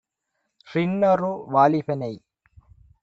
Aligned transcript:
றின்னொரு 0.67 1.31
வாலிபனை 1.47 2.13